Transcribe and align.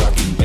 rocking 0.00 0.39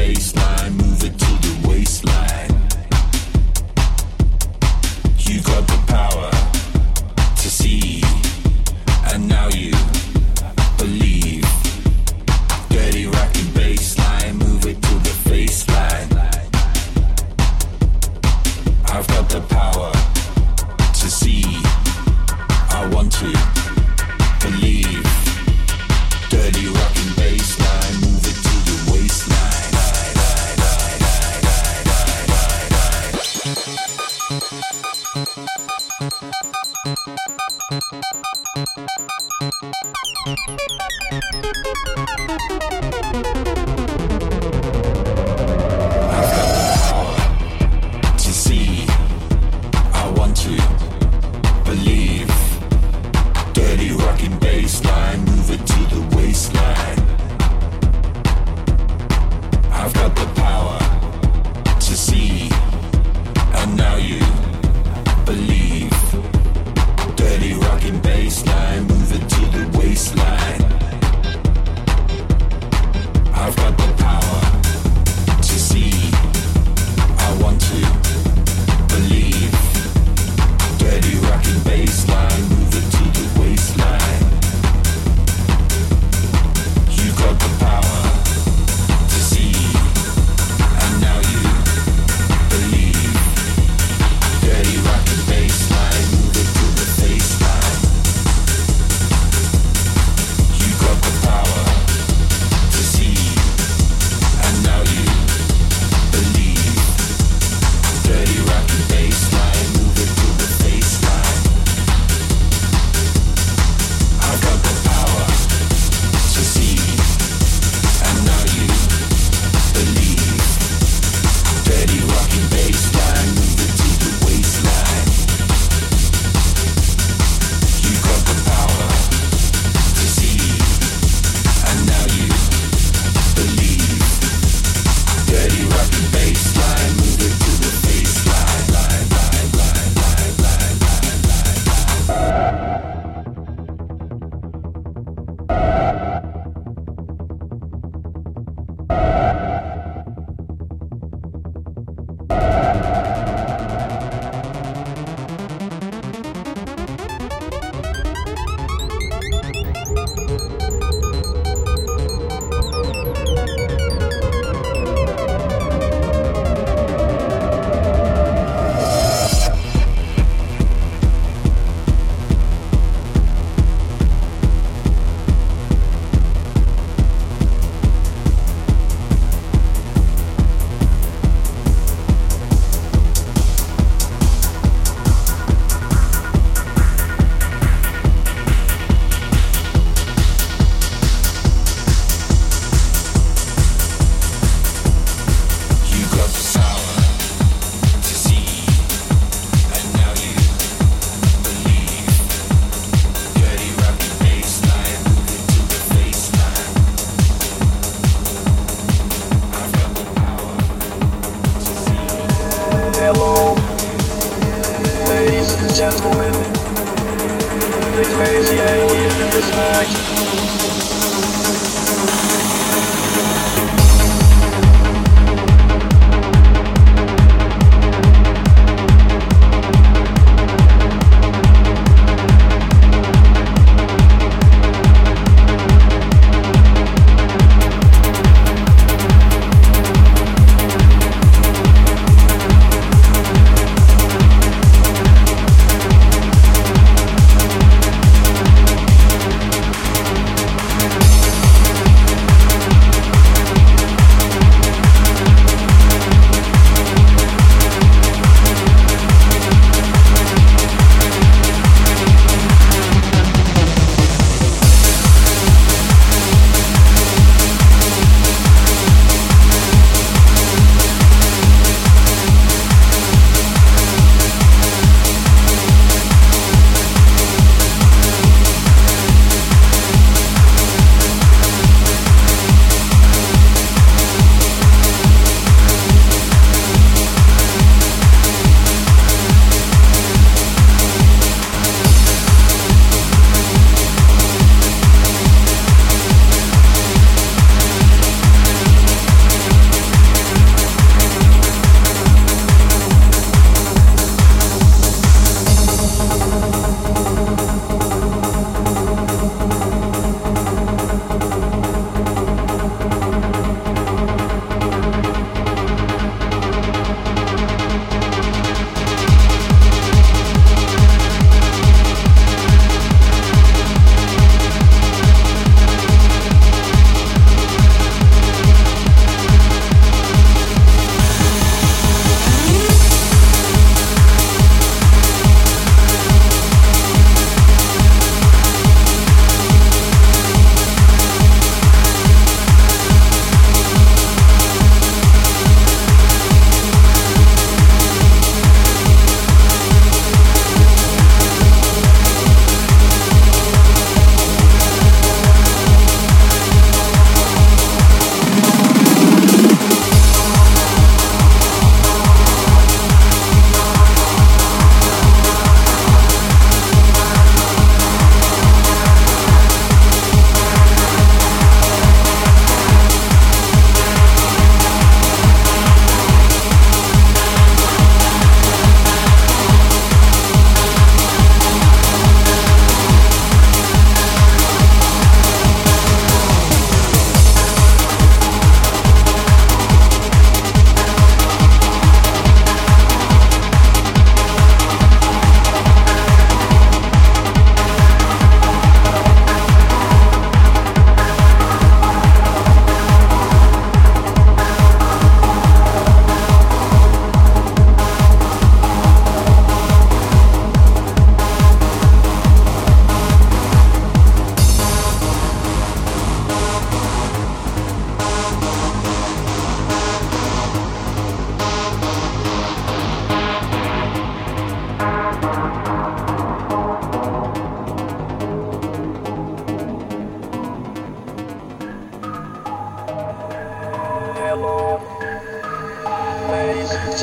gentlemen, 215.75 216.32
the 216.32 218.05
crazy 218.15 218.62
idea 218.62 219.08
of 219.08 219.34
the 219.34 219.41
night. 219.51 220.45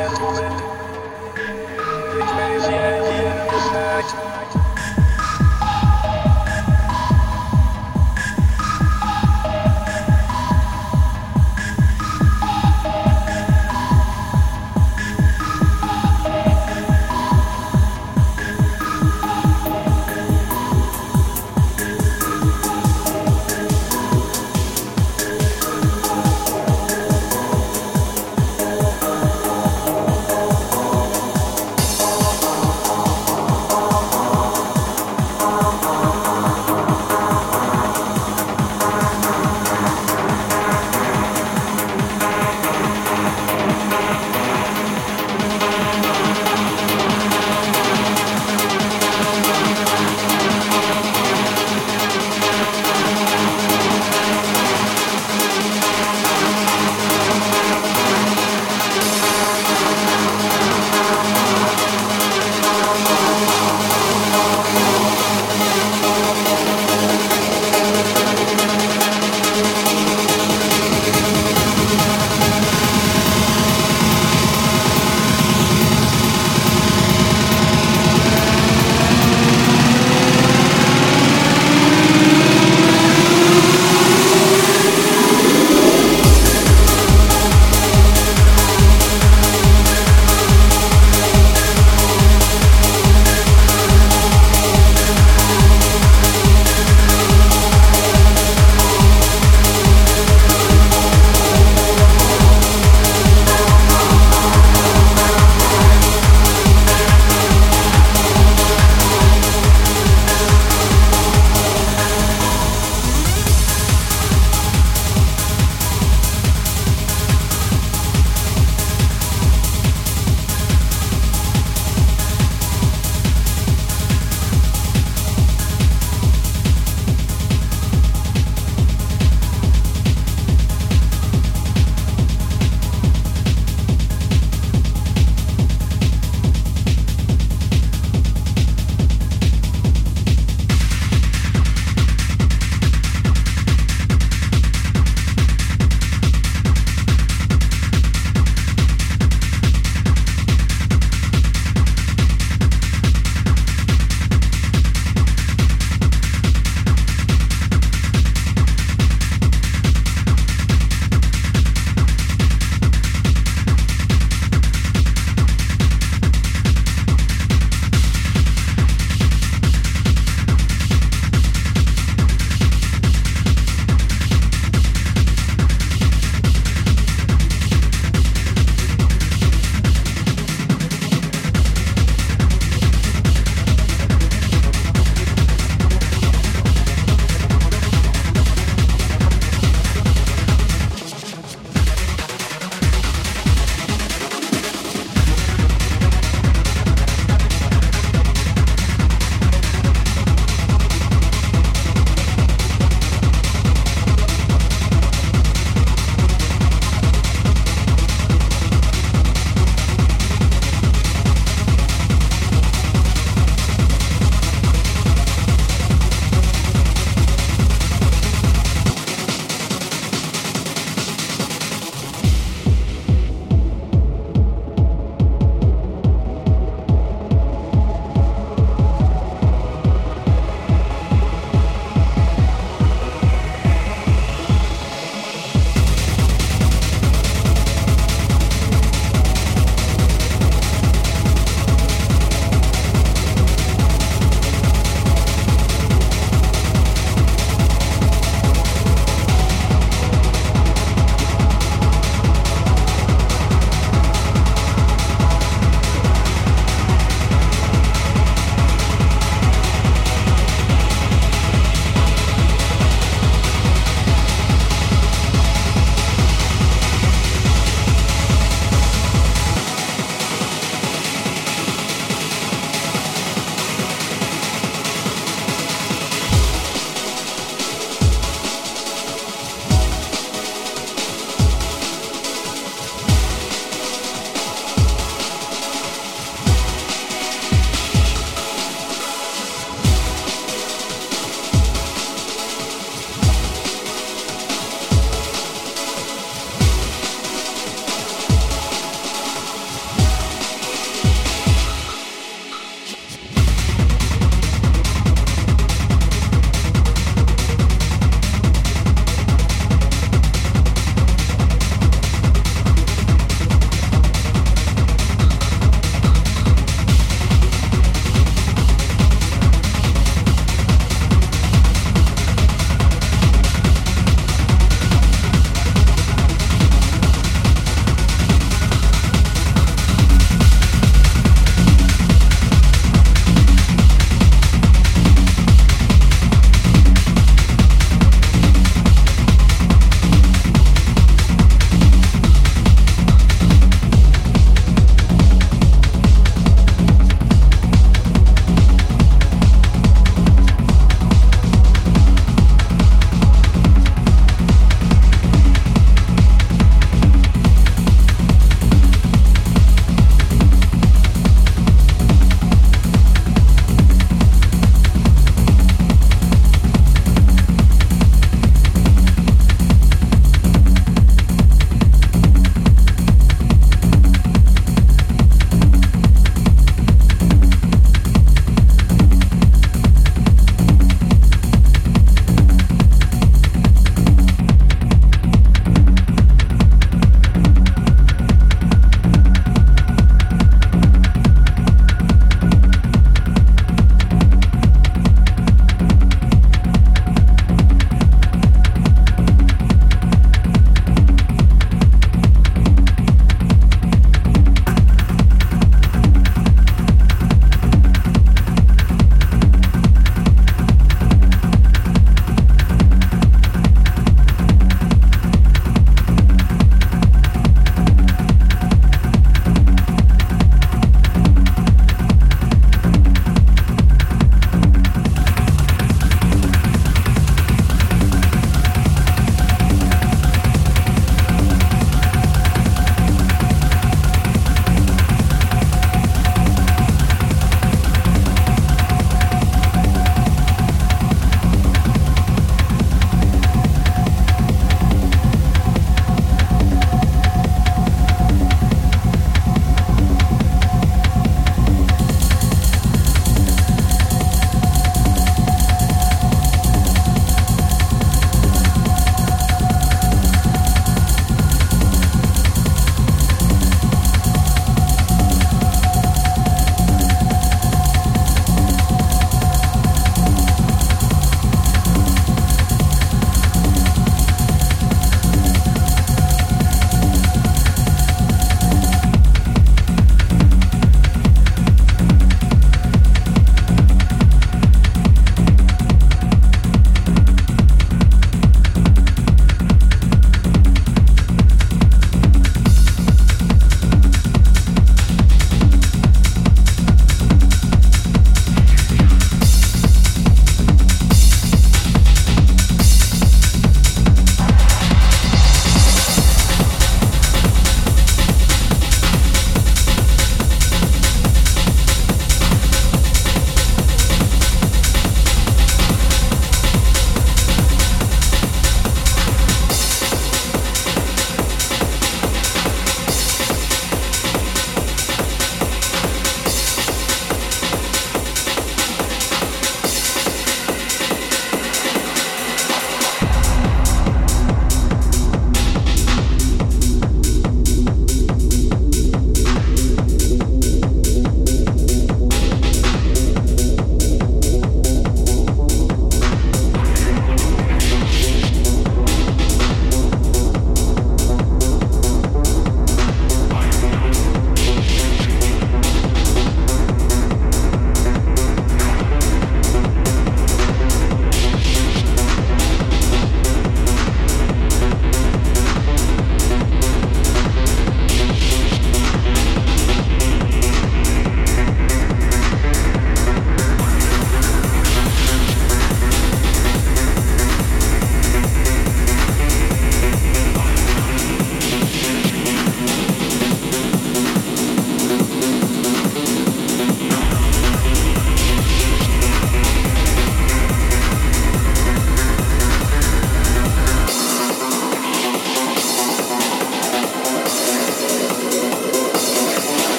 gentlemen. 0.00 0.49